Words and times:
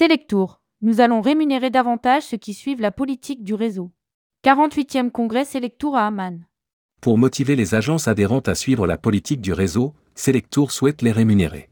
Selectour. 0.00 0.62
Nous 0.80 1.02
allons 1.02 1.20
rémunérer 1.20 1.68
davantage 1.68 2.22
ceux 2.22 2.38
qui 2.38 2.54
suivent 2.54 2.80
la 2.80 2.90
politique 2.90 3.44
du 3.44 3.52
réseau. 3.52 3.90
48e 4.46 5.10
congrès 5.10 5.44
Selectour 5.44 5.94
à 5.94 6.06
Amman. 6.06 6.46
Pour 7.02 7.18
motiver 7.18 7.54
les 7.54 7.74
agences 7.74 8.08
adhérentes 8.08 8.48
à 8.48 8.54
suivre 8.54 8.86
la 8.86 8.96
politique 8.96 9.42
du 9.42 9.52
réseau, 9.52 9.92
Selectour 10.14 10.72
souhaite 10.72 11.02
les 11.02 11.12
rémunérer. 11.12 11.68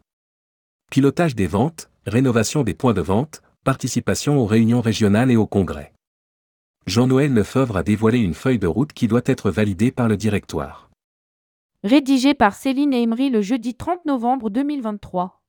Pilotage 0.91 1.37
des 1.37 1.47
ventes, 1.47 1.89
rénovation 2.05 2.65
des 2.65 2.75
points 2.75 2.93
de 2.93 3.01
vente, 3.01 3.41
participation 3.65 4.37
aux 4.37 4.45
réunions 4.45 4.83
régionales 4.83 5.31
et 5.31 5.37
au 5.37 5.47
congrès. 5.47 5.95
Jean-Noël 6.87 7.33
Lefebvre 7.33 7.79
a 7.79 7.83
dévoilé 7.83 8.19
une 8.19 8.35
feuille 8.35 8.59
de 8.59 8.67
route 8.67 8.93
qui 8.93 9.09
doit 9.09 9.23
être 9.25 9.51
validée 9.51 9.91
par 9.91 10.07
le 10.07 10.19
directoire. 10.19 10.91
Rédigé 11.83 12.35
par 12.35 12.55
Céline 12.55 12.93
et 12.93 13.01
Emery 13.01 13.31
le 13.31 13.41
jeudi 13.41 13.75
30 13.75 14.05
novembre 14.05 14.51
2023. 14.51 15.41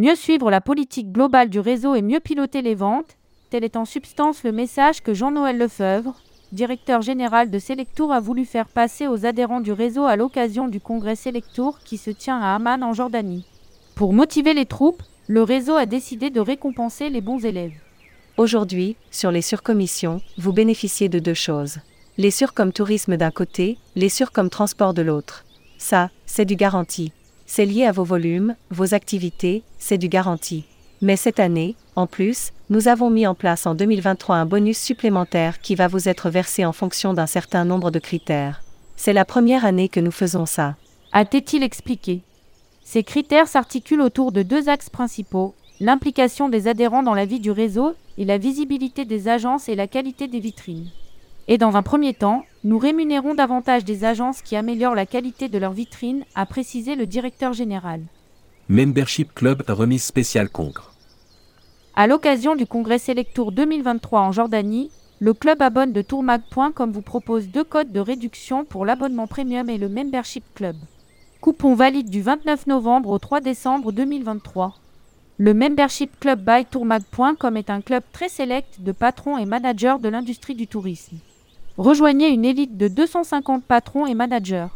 Mieux 0.00 0.14
suivre 0.14 0.50
la 0.50 0.62
politique 0.62 1.12
globale 1.12 1.50
du 1.50 1.60
réseau 1.60 1.94
et 1.94 2.00
mieux 2.00 2.20
piloter 2.20 2.62
les 2.62 2.74
ventes, 2.74 3.18
tel 3.50 3.64
est 3.64 3.76
en 3.76 3.84
substance 3.84 4.44
le 4.44 4.50
message 4.50 5.02
que 5.02 5.12
Jean-Noël 5.12 5.58
Lefebvre, 5.58 6.14
directeur 6.52 7.02
général 7.02 7.50
de 7.50 7.58
Selectour, 7.58 8.10
a 8.10 8.18
voulu 8.18 8.46
faire 8.46 8.66
passer 8.66 9.06
aux 9.06 9.26
adhérents 9.26 9.60
du 9.60 9.72
réseau 9.72 10.06
à 10.06 10.16
l'occasion 10.16 10.68
du 10.68 10.80
congrès 10.80 11.16
Selectour 11.16 11.80
qui 11.84 11.98
se 11.98 12.08
tient 12.08 12.40
à 12.40 12.54
Amman 12.54 12.82
en 12.82 12.94
Jordanie. 12.94 13.44
Pour 13.94 14.14
motiver 14.14 14.54
les 14.54 14.64
troupes, 14.64 15.02
le 15.26 15.42
réseau 15.42 15.74
a 15.74 15.84
décidé 15.84 16.30
de 16.30 16.40
récompenser 16.40 17.10
les 17.10 17.20
bons 17.20 17.44
élèves. 17.44 17.78
Aujourd'hui, 18.38 18.96
sur 19.10 19.30
les 19.30 19.42
surcommissions, 19.42 20.22
vous 20.38 20.54
bénéficiez 20.54 21.10
de 21.10 21.18
deux 21.18 21.34
choses. 21.34 21.76
Les 22.16 22.30
surcoms 22.30 22.72
tourisme 22.72 23.18
d'un 23.18 23.30
côté, 23.30 23.76
les 23.96 24.08
surcoms 24.08 24.48
transport 24.48 24.94
de 24.94 25.02
l'autre. 25.02 25.44
Ça, 25.76 26.08
c'est 26.24 26.46
du 26.46 26.56
garanti. 26.56 27.12
C'est 27.52 27.66
lié 27.66 27.84
à 27.84 27.90
vos 27.90 28.04
volumes, 28.04 28.54
vos 28.70 28.94
activités, 28.94 29.64
c'est 29.76 29.98
du 29.98 30.06
garanti. 30.06 30.66
Mais 31.02 31.16
cette 31.16 31.40
année, 31.40 31.74
en 31.96 32.06
plus, 32.06 32.52
nous 32.68 32.86
avons 32.86 33.10
mis 33.10 33.26
en 33.26 33.34
place 33.34 33.66
en 33.66 33.74
2023 33.74 34.36
un 34.36 34.46
bonus 34.46 34.78
supplémentaire 34.78 35.60
qui 35.60 35.74
va 35.74 35.88
vous 35.88 36.08
être 36.08 36.30
versé 36.30 36.64
en 36.64 36.70
fonction 36.72 37.12
d'un 37.12 37.26
certain 37.26 37.64
nombre 37.64 37.90
de 37.90 37.98
critères. 37.98 38.62
C'est 38.94 39.12
la 39.12 39.24
première 39.24 39.64
année 39.64 39.88
que 39.88 39.98
nous 39.98 40.12
faisons 40.12 40.46
ça. 40.46 40.76
A-t-il 41.10 41.64
expliqué? 41.64 42.20
Ces 42.84 43.02
critères 43.02 43.48
s'articulent 43.48 44.02
autour 44.02 44.30
de 44.30 44.44
deux 44.44 44.68
axes 44.68 44.88
principaux, 44.88 45.56
l'implication 45.80 46.50
des 46.50 46.68
adhérents 46.68 47.02
dans 47.02 47.14
la 47.14 47.24
vie 47.24 47.40
du 47.40 47.50
réseau 47.50 47.94
et 48.16 48.24
la 48.24 48.38
visibilité 48.38 49.04
des 49.04 49.26
agences 49.26 49.68
et 49.68 49.74
la 49.74 49.88
qualité 49.88 50.28
des 50.28 50.38
vitrines. 50.38 50.88
Et 51.52 51.58
dans 51.58 51.76
un 51.76 51.82
premier 51.82 52.14
temps, 52.14 52.44
nous 52.62 52.78
rémunérons 52.78 53.34
davantage 53.34 53.84
des 53.84 54.04
agences 54.04 54.40
qui 54.40 54.54
améliorent 54.54 54.94
la 54.94 55.04
qualité 55.04 55.48
de 55.48 55.58
leurs 55.58 55.72
vitrines, 55.72 56.24
a 56.36 56.46
précisé 56.46 56.94
le 56.94 57.06
directeur 57.06 57.52
général. 57.54 58.02
Membership 58.68 59.34
Club 59.34 59.64
remise 59.66 60.04
spéciale 60.04 60.48
Congre. 60.48 60.92
À 61.96 62.06
l'occasion 62.06 62.54
du 62.54 62.66
congrès 62.66 63.00
Selectour 63.00 63.50
2023 63.50 64.20
en 64.20 64.30
Jordanie, 64.30 64.92
le 65.18 65.34
club 65.34 65.60
abonne 65.60 65.92
de 65.92 66.02
tourmag.com 66.02 66.92
vous 66.92 67.02
propose 67.02 67.48
deux 67.48 67.64
codes 67.64 67.90
de 67.90 67.98
réduction 67.98 68.64
pour 68.64 68.86
l'abonnement 68.86 69.26
premium 69.26 69.68
et 69.68 69.76
le 69.76 69.88
Membership 69.88 70.44
Club. 70.54 70.76
Coupon 71.40 71.74
valide 71.74 72.10
du 72.10 72.22
29 72.22 72.68
novembre 72.68 73.10
au 73.10 73.18
3 73.18 73.40
décembre 73.40 73.90
2023. 73.90 74.76
Le 75.38 75.52
Membership 75.52 76.12
Club 76.20 76.44
by 76.44 76.64
Tourmag.com 76.64 77.56
est 77.56 77.70
un 77.70 77.80
club 77.80 78.04
très 78.12 78.28
sélect 78.28 78.80
de 78.82 78.92
patrons 78.92 79.36
et 79.36 79.46
managers 79.46 79.96
de 80.00 80.08
l'industrie 80.08 80.54
du 80.54 80.68
tourisme. 80.68 81.16
Rejoignez 81.80 82.28
une 82.28 82.44
élite 82.44 82.76
de 82.76 82.88
250 82.88 83.64
patrons 83.64 84.04
et 84.04 84.12
managers. 84.12 84.66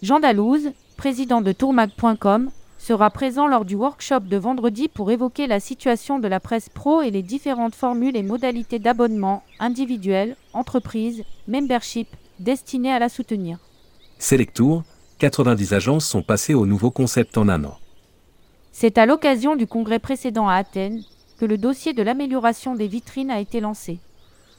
Jean 0.00 0.18
Dalouse, 0.18 0.70
président 0.96 1.42
de 1.42 1.52
Tourmag.com, 1.52 2.48
sera 2.78 3.10
présent 3.10 3.46
lors 3.46 3.66
du 3.66 3.74
workshop 3.74 4.20
de 4.20 4.38
vendredi 4.38 4.88
pour 4.88 5.10
évoquer 5.10 5.46
la 5.46 5.60
situation 5.60 6.18
de 6.18 6.26
la 6.26 6.40
presse 6.40 6.70
pro 6.70 7.02
et 7.02 7.10
les 7.10 7.20
différentes 7.20 7.74
formules 7.74 8.16
et 8.16 8.22
modalités 8.22 8.78
d'abonnement 8.78 9.42
individuel, 9.60 10.36
entreprise, 10.54 11.22
membership 11.48 12.08
destinées 12.40 12.94
à 12.94 12.98
la 12.98 13.10
soutenir. 13.10 13.58
Selectour, 14.18 14.84
90 15.18 15.74
agences 15.74 16.06
sont 16.06 16.22
passées 16.22 16.54
au 16.54 16.64
nouveau 16.64 16.90
concept 16.90 17.36
en 17.36 17.50
un 17.50 17.62
an. 17.64 17.76
C'est 18.72 18.96
à 18.96 19.04
l'occasion 19.04 19.54
du 19.54 19.66
congrès 19.66 19.98
précédent 19.98 20.48
à 20.48 20.54
Athènes 20.54 21.02
que 21.38 21.44
le 21.44 21.58
dossier 21.58 21.92
de 21.92 22.02
l'amélioration 22.02 22.74
des 22.74 22.88
vitrines 22.88 23.30
a 23.30 23.38
été 23.38 23.60
lancé. 23.60 24.00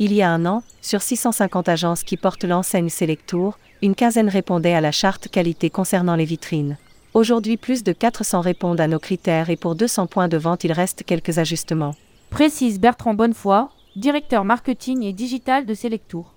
Il 0.01 0.13
y 0.13 0.21
a 0.21 0.31
un 0.31 0.45
an, 0.45 0.63
sur 0.81 1.01
650 1.01 1.67
agences 1.67 2.03
qui 2.03 2.15
portent 2.15 2.45
l'enseigne 2.45 2.87
Selectour, 2.87 3.59
une 3.81 3.95
quinzaine 3.95 4.29
répondaient 4.29 4.73
à 4.73 4.79
la 4.79 4.93
charte 4.93 5.27
qualité 5.27 5.69
concernant 5.69 6.15
les 6.15 6.23
vitrines. 6.23 6.77
Aujourd'hui, 7.13 7.57
plus 7.57 7.83
de 7.83 7.91
400 7.91 8.39
répondent 8.39 8.79
à 8.79 8.87
nos 8.87 8.99
critères 8.99 9.49
et 9.49 9.57
pour 9.57 9.75
200 9.75 10.07
points 10.07 10.29
de 10.29 10.37
vente, 10.37 10.63
il 10.63 10.71
reste 10.71 11.03
quelques 11.03 11.37
ajustements. 11.37 11.95
Précise 12.29 12.79
Bertrand 12.79 13.13
Bonnefoy, 13.13 13.67
directeur 13.97 14.45
marketing 14.45 15.03
et 15.03 15.11
digital 15.11 15.65
de 15.65 15.73
Selectour. 15.73 16.33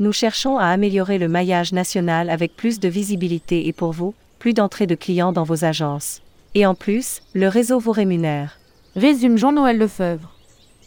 Nous 0.00 0.12
cherchons 0.12 0.58
à 0.58 0.66
améliorer 0.66 1.16
le 1.16 1.28
maillage 1.28 1.72
national 1.72 2.28
avec 2.28 2.56
plus 2.56 2.78
de 2.78 2.88
visibilité 2.88 3.68
et 3.68 3.72
pour 3.72 3.92
vous, 3.92 4.12
plus 4.38 4.52
d'entrée 4.52 4.86
de 4.86 4.94
clients 4.94 5.32
dans 5.32 5.44
vos 5.44 5.64
agences. 5.64 6.20
Et 6.54 6.66
en 6.66 6.74
plus, 6.74 7.22
le 7.32 7.48
réseau 7.48 7.78
vous 7.78 7.92
rémunère. 7.92 8.58
Résume 8.96 9.38
Jean-Noël 9.38 9.78
Lefebvre. 9.78 10.34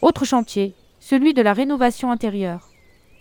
Autre 0.02 0.26
chantier, 0.26 0.74
celui 1.12 1.34
de 1.34 1.42
la 1.42 1.52
rénovation 1.52 2.10
intérieure. 2.10 2.70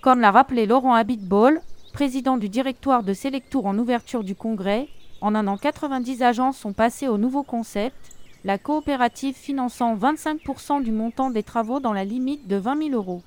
Comme 0.00 0.20
l'a 0.20 0.30
rappelé 0.30 0.64
Laurent 0.64 0.94
Habitball, 0.94 1.60
président 1.92 2.36
du 2.36 2.48
directoire 2.48 3.02
de 3.02 3.12
Selectour 3.12 3.66
en 3.66 3.76
ouverture 3.76 4.22
du 4.22 4.36
congrès, 4.36 4.86
en 5.20 5.34
un 5.34 5.48
an 5.48 5.56
90 5.56 6.22
agences 6.22 6.56
sont 6.56 6.72
passées 6.72 7.08
au 7.08 7.18
nouveau 7.18 7.42
concept, 7.42 7.96
la 8.44 8.58
coopérative 8.58 9.34
finançant 9.34 9.96
25% 9.96 10.84
du 10.84 10.92
montant 10.92 11.30
des 11.30 11.42
travaux 11.42 11.80
dans 11.80 11.92
la 11.92 12.04
limite 12.04 12.46
de 12.46 12.54
20 12.54 12.90
000 12.90 12.90
euros. 12.90 13.22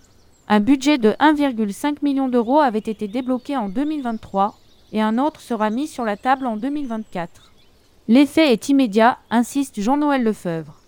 Un 0.48 0.62
budget 0.62 0.98
de 0.98 1.10
1,5 1.20 1.98
million 2.02 2.30
d'euros 2.30 2.62
avait 2.62 2.80
été 2.80 3.10
débloqué 3.10 3.58
en 3.58 3.68
2023 3.68 4.56
et 4.94 5.02
un 5.02 5.18
autre 5.18 5.42
sera 5.42 5.72
mis 5.72 5.88
sur 5.88 6.06
la 6.06 6.16
table 6.16 6.46
en 6.46 6.56
2024. 6.56 7.52
L'effet 8.08 8.54
est 8.54 8.70
immédiat, 8.70 9.18
insiste 9.30 9.82
Jean-Noël 9.82 10.24
Lefebvre. 10.24 10.83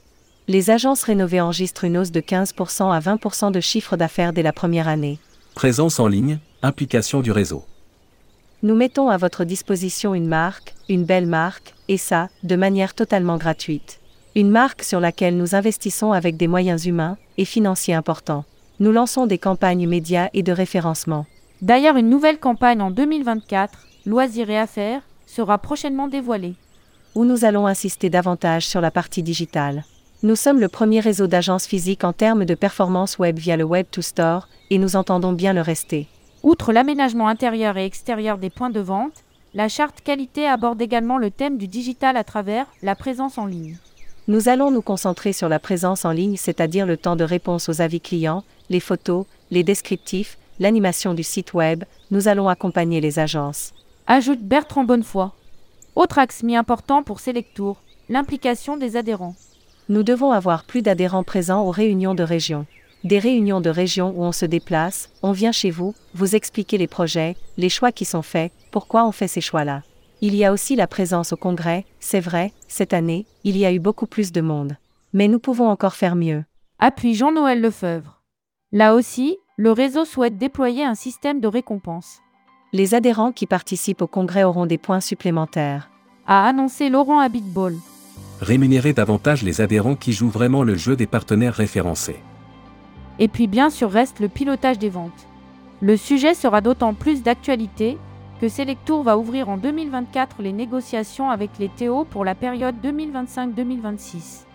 Les 0.47 0.69
agences 0.69 1.01
rénovées 1.01 1.41
enregistrent 1.41 1.85
une 1.85 1.97
hausse 1.97 2.11
de 2.11 2.21
15% 2.21 2.91
à 2.91 2.99
20% 2.99 3.51
de 3.51 3.59
chiffre 3.59 3.97
d'affaires 3.97 4.31
dès 4.31 4.43
la 4.43 4.53
première 4.53 4.87
année. 4.87 5.17
Présence 5.55 5.99
en 5.99 6.07
ligne, 6.07 6.37
implication 6.61 7.21
du 7.21 7.31
réseau. 7.31 7.65
Nous 8.61 8.75
mettons 8.75 9.09
à 9.09 9.17
votre 9.17 9.43
disposition 9.43 10.13
une 10.13 10.27
marque, 10.27 10.75
une 10.87 11.03
belle 11.03 11.25
marque, 11.25 11.73
et 11.87 11.97
ça, 11.97 12.29
de 12.43 12.55
manière 12.55 12.93
totalement 12.93 13.37
gratuite. 13.37 13.99
Une 14.35 14.51
marque 14.51 14.83
sur 14.83 14.99
laquelle 14.99 15.35
nous 15.35 15.55
investissons 15.55 16.11
avec 16.11 16.37
des 16.37 16.47
moyens 16.47 16.85
humains 16.85 17.17
et 17.37 17.45
financiers 17.45 17.95
importants. 17.95 18.45
Nous 18.79 18.91
lançons 18.91 19.25
des 19.25 19.39
campagnes 19.39 19.87
médias 19.87 20.29
et 20.33 20.43
de 20.43 20.51
référencement. 20.51 21.25
D'ailleurs, 21.63 21.97
une 21.97 22.09
nouvelle 22.09 22.39
campagne 22.39 22.81
en 22.81 22.91
2024, 22.91 23.79
Loisirs 24.05 24.51
et 24.51 24.59
Affaires, 24.59 25.01
sera 25.25 25.57
prochainement 25.57 26.07
dévoilée. 26.07 26.53
Où 27.15 27.25
nous 27.25 27.45
allons 27.45 27.65
insister 27.65 28.11
davantage 28.11 28.67
sur 28.67 28.81
la 28.81 28.91
partie 28.91 29.23
digitale. 29.23 29.85
Nous 30.23 30.35
sommes 30.35 30.59
le 30.59 30.69
premier 30.69 31.01
réseau 31.01 31.27
d'agences 31.27 31.67
physiques 31.67 32.03
en 32.03 32.13
termes 32.13 32.45
de 32.45 32.55
performance 32.55 33.19
web 33.19 33.37
via 33.37 33.57
le 33.57 33.65
Web 33.65 33.87
to 33.91 34.01
Store, 34.01 34.47
et 34.69 34.77
nous 34.77 34.95
entendons 34.95 35.33
bien 35.33 35.51
le 35.53 35.61
rester. 35.61 36.07
Outre 36.41 36.71
l'aménagement 36.71 37.27
intérieur 37.27 37.77
et 37.77 37.85
extérieur 37.85 38.37
des 38.37 38.49
points 38.49 38.69
de 38.69 38.79
vente, 38.79 39.23
la 39.53 39.67
charte 39.67 40.01
qualité 40.01 40.47
aborde 40.47 40.81
également 40.81 41.17
le 41.17 41.31
thème 41.31 41.57
du 41.57 41.67
digital 41.67 42.17
à 42.17 42.23
travers 42.23 42.65
la 42.81 42.95
présence 42.95 43.37
en 43.37 43.45
ligne. 43.45 43.77
Nous 44.27 44.49
allons 44.49 44.71
nous 44.71 44.81
concentrer 44.81 45.33
sur 45.33 45.49
la 45.49 45.59
présence 45.59 46.05
en 46.05 46.11
ligne, 46.11 46.37
c'est-à-dire 46.37 46.85
le 46.85 46.97
temps 46.97 47.15
de 47.15 47.23
réponse 47.23 47.69
aux 47.69 47.81
avis 47.81 48.01
clients, 48.01 48.43
les 48.69 48.79
photos, 48.79 49.25
les 49.51 49.63
descriptifs, 49.63 50.37
l'animation 50.59 51.13
du 51.13 51.23
site 51.23 51.53
web, 51.53 51.83
nous 52.09 52.27
allons 52.27 52.47
accompagner 52.47 53.01
les 53.01 53.19
agences. 53.19 53.73
Ajoute 54.07 54.41
Bertrand 54.41 54.85
Bonnefoy. 54.85 55.29
Autre 55.95 56.19
axe 56.19 56.41
mis 56.41 56.55
important 56.55 57.03
pour 57.03 57.19
Selectour, 57.19 57.81
l'implication 58.09 58.77
des 58.77 58.95
adhérents. 58.95 59.35
Nous 59.87 60.01
devons 60.01 60.31
avoir 60.31 60.63
plus 60.63 60.81
d'adhérents 60.81 61.23
présents 61.23 61.63
aux 61.63 61.69
réunions 61.69 62.15
de 62.15 62.23
région. 62.23 62.65
Des 63.03 63.19
réunions 63.19 63.61
de 63.61 63.69
région 63.69 64.11
où 64.15 64.23
on 64.23 64.31
se 64.31 64.47
déplace, 64.47 65.11
on 65.21 65.31
vient 65.31 65.51
chez 65.51 65.69
vous, 65.69 65.93
vous 66.15 66.35
expliquer 66.35 66.79
les 66.79 66.87
projets, 66.87 67.35
les 67.57 67.69
choix 67.69 67.91
qui 67.91 68.03
sont 68.03 68.23
faits, 68.23 68.51
pourquoi 68.71 69.05
on 69.05 69.11
fait 69.11 69.27
ces 69.27 69.41
choix-là. 69.41 69.83
Il 70.21 70.33
y 70.33 70.43
a 70.43 70.51
aussi 70.51 70.75
la 70.75 70.87
présence 70.87 71.33
au 71.33 71.37
congrès, 71.37 71.85
c'est 71.99 72.19
vrai, 72.19 72.51
cette 72.67 72.93
année, 72.93 73.27
il 73.43 73.57
y 73.57 73.65
a 73.65 73.71
eu 73.71 73.77
beaucoup 73.77 74.07
plus 74.07 74.31
de 74.31 74.41
monde. 74.41 74.75
Mais 75.13 75.27
nous 75.27 75.37
pouvons 75.37 75.69
encore 75.69 75.93
faire 75.93 76.15
mieux. 76.15 76.43
Appuie 76.79 77.13
Jean-Noël 77.13 77.61
Lefebvre. 77.61 78.23
Là 78.71 78.95
aussi, 78.95 79.37
le 79.55 79.71
réseau 79.71 80.03
souhaite 80.03 80.39
déployer 80.39 80.83
un 80.83 80.95
système 80.95 81.39
de 81.39 81.47
récompense. 81.47 82.21
Les 82.73 82.95
adhérents 82.95 83.31
qui 83.31 83.45
participent 83.45 84.01
au 84.01 84.07
congrès 84.07 84.45
auront 84.45 84.65
des 84.65 84.79
points 84.79 84.99
supplémentaires. 84.99 85.91
A 86.25 86.47
annoncé 86.47 86.89
Laurent 86.89 87.19
Habitball 87.19 87.75
rémunérer 88.41 88.93
davantage 88.93 89.43
les 89.43 89.61
adhérents 89.61 89.95
qui 89.95 90.13
jouent 90.13 90.29
vraiment 90.29 90.63
le 90.63 90.75
jeu 90.75 90.95
des 90.95 91.07
partenaires 91.07 91.53
référencés. 91.53 92.19
Et 93.19 93.27
puis 93.27 93.47
bien 93.47 93.69
sûr 93.69 93.89
reste 93.89 94.19
le 94.19 94.27
pilotage 94.27 94.79
des 94.79 94.89
ventes. 94.89 95.27
Le 95.81 95.97
sujet 95.97 96.33
sera 96.33 96.61
d'autant 96.61 96.93
plus 96.93 97.23
d'actualité 97.23 97.97
que 98.41 98.49
Selectour 98.49 99.03
va 99.03 99.17
ouvrir 99.17 99.49
en 99.49 99.57
2024 99.57 100.41
les 100.41 100.51
négociations 100.51 101.29
avec 101.29 101.51
les 101.59 101.69
TO 101.69 102.05
pour 102.05 102.25
la 102.25 102.35
période 102.35 102.75
2025-2026. 102.83 104.45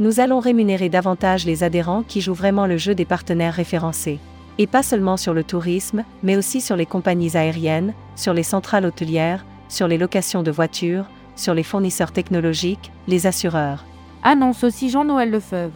Nous 0.00 0.20
allons 0.20 0.40
rémunérer 0.40 0.88
davantage 0.88 1.44
les 1.44 1.62
adhérents 1.62 2.02
qui 2.02 2.20
jouent 2.20 2.34
vraiment 2.34 2.66
le 2.66 2.76
jeu 2.76 2.94
des 2.94 3.04
partenaires 3.04 3.54
référencés. 3.54 4.18
Et 4.58 4.66
pas 4.66 4.82
seulement 4.82 5.16
sur 5.16 5.34
le 5.34 5.44
tourisme, 5.44 6.04
mais 6.22 6.36
aussi 6.36 6.60
sur 6.60 6.76
les 6.76 6.86
compagnies 6.86 7.36
aériennes, 7.36 7.94
sur 8.16 8.34
les 8.34 8.42
centrales 8.42 8.86
hôtelières, 8.86 9.44
sur 9.68 9.86
les 9.86 9.98
locations 9.98 10.42
de 10.42 10.50
voitures, 10.50 11.06
sur 11.38 11.54
les 11.54 11.62
fournisseurs 11.62 12.12
technologiques, 12.12 12.90
les 13.06 13.26
assureurs. 13.26 13.84
Annonce 14.22 14.64
aussi 14.64 14.90
Jean-Noël 14.90 15.30
Lefebvre. 15.30 15.72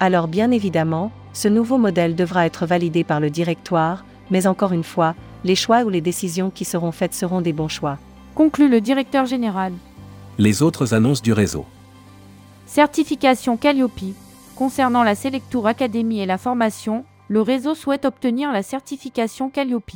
Alors 0.00 0.28
bien 0.28 0.50
évidemment, 0.50 1.12
ce 1.32 1.48
nouveau 1.48 1.78
modèle 1.78 2.14
devra 2.14 2.46
être 2.46 2.66
validé 2.66 3.04
par 3.04 3.20
le 3.20 3.30
directoire, 3.30 4.04
mais 4.30 4.46
encore 4.46 4.72
une 4.72 4.84
fois, 4.84 5.14
les 5.44 5.54
choix 5.54 5.82
ou 5.82 5.88
les 5.88 6.00
décisions 6.00 6.50
qui 6.50 6.64
seront 6.64 6.92
faites 6.92 7.14
seront 7.14 7.40
des 7.40 7.52
bons 7.52 7.68
choix. 7.68 7.98
Conclut 8.34 8.68
le 8.68 8.80
directeur 8.80 9.26
général. 9.26 9.72
Les 10.38 10.62
autres 10.62 10.94
annonces 10.94 11.22
du 11.22 11.32
réseau. 11.32 11.64
Certification 12.66 13.56
Calliope. 13.56 14.14
Concernant 14.56 15.02
la 15.02 15.14
Selectour 15.14 15.66
Academy 15.66 16.20
et 16.20 16.26
la 16.26 16.38
formation, 16.38 17.04
le 17.28 17.42
réseau 17.42 17.74
souhaite 17.74 18.04
obtenir 18.04 18.52
la 18.52 18.62
certification 18.62 19.50
Calliope. 19.50 19.92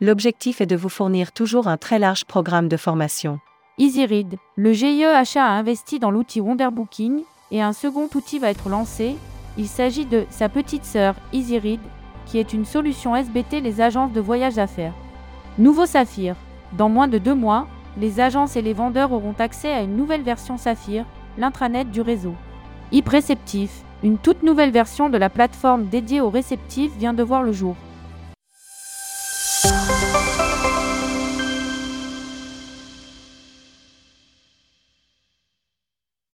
L'objectif 0.00 0.60
est 0.60 0.66
de 0.66 0.76
vous 0.76 0.88
fournir 0.88 1.32
toujours 1.32 1.68
un 1.68 1.76
très 1.76 1.98
large 1.98 2.24
programme 2.24 2.68
de 2.68 2.76
formation. 2.76 3.38
EasyRead, 3.76 4.36
le 4.54 4.72
GIE 4.72 5.04
a 5.04 5.50
investi 5.50 5.98
dans 5.98 6.12
l'outil 6.12 6.40
Wonderbooking 6.40 7.22
et 7.50 7.60
un 7.60 7.72
second 7.72 8.08
outil 8.14 8.38
va 8.38 8.50
être 8.50 8.68
lancé. 8.68 9.16
Il 9.58 9.66
s'agit 9.66 10.06
de 10.06 10.26
sa 10.30 10.48
petite 10.48 10.84
sœur 10.84 11.16
EasyRead, 11.32 11.80
qui 12.26 12.38
est 12.38 12.52
une 12.52 12.64
solution 12.64 13.16
SBT 13.16 13.60
les 13.60 13.80
agences 13.80 14.12
de 14.12 14.20
voyage 14.20 14.54
d'affaires. 14.54 14.92
Nouveau 15.58 15.86
Saphir. 15.86 16.36
Dans 16.72 16.88
moins 16.88 17.08
de 17.08 17.18
deux 17.18 17.34
mois, 17.34 17.66
les 17.98 18.20
agences 18.20 18.54
et 18.54 18.62
les 18.62 18.72
vendeurs 18.74 19.12
auront 19.12 19.34
accès 19.40 19.72
à 19.72 19.82
une 19.82 19.96
nouvelle 19.96 20.22
version 20.22 20.56
Saphir, 20.56 21.04
l'intranet 21.36 21.90
du 21.90 22.00
réseau. 22.00 22.34
e 22.92 23.00
une 24.04 24.18
toute 24.18 24.44
nouvelle 24.44 24.70
version 24.70 25.08
de 25.08 25.18
la 25.18 25.30
plateforme 25.30 25.86
dédiée 25.86 26.20
aux 26.20 26.30
réceptifs 26.30 26.96
vient 26.96 27.14
de 27.14 27.24
voir 27.24 27.42
le 27.42 27.52
jour. 27.52 27.74